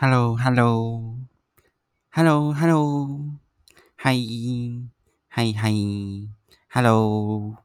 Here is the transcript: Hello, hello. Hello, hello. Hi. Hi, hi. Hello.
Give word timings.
Hello, 0.00 0.36
hello. 0.36 1.18
Hello, 2.10 2.52
hello. 2.52 2.82
Hi. 4.04 4.18
Hi, 5.36 5.52
hi. 5.62 6.28
Hello. 6.74 7.58